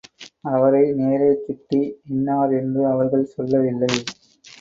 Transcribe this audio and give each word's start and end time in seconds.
அவரை 0.45 0.81
நேரே 0.91 1.27
சுட்டி 1.35 1.81
இன்னார் 2.09 2.53
என்று 2.53 2.81
அவர்கள் 2.87 3.31
சொல்லவில்லை. 3.35 3.91